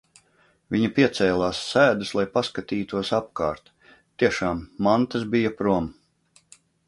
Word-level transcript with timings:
Viņa 0.75 0.87
piecēlās 0.99 1.59
sēdus, 1.73 2.13
lai 2.19 2.23
paskatītos 2.37 3.11
apkārt. 3.19 3.69
Tiešām, 4.23 4.63
mantas 4.87 5.27
bija 5.35 5.55
prom. 5.61 5.93